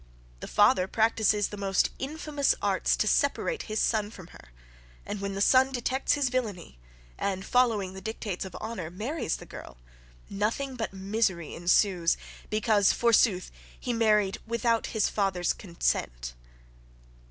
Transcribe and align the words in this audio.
The 0.39 0.47
father 0.47 0.87
practises 0.87 1.49
the 1.49 1.57
most 1.57 1.91
infamous 1.99 2.55
arts 2.59 2.97
to 2.97 3.07
separate 3.07 3.61
his 3.69 3.79
son 3.79 4.09
from 4.09 4.29
her, 4.29 4.49
and 5.05 5.21
when 5.21 5.35
the 5.35 5.41
son 5.41 5.71
detects 5.71 6.13
his 6.13 6.29
villany, 6.29 6.79
and, 7.19 7.45
following 7.45 7.93
the 7.93 8.01
dictates 8.01 8.43
of 8.43 8.55
honour, 8.55 8.89
marries 8.89 9.35
the 9.37 9.45
girl, 9.45 9.77
nothing 10.27 10.75
but 10.75 10.91
misery 10.91 11.53
ensues, 11.53 12.17
because 12.49 12.91
forsooth 12.91 13.51
he 13.79 13.93
married 13.93 14.39
WITHOUT 14.47 14.87
his 14.87 15.07
father's 15.07 15.53
consent. 15.53 16.33